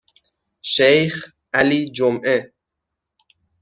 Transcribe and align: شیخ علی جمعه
شیخ 0.73 1.15
علی 1.59 1.81
جمعه 1.95 2.37